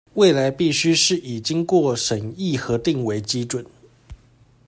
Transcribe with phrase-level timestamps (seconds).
[0.15, 3.63] 未來必須是以經過審議核定為基準